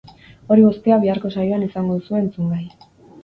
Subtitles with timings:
[0.53, 2.65] Hori guztia biharko saioan izango duzue entzungai!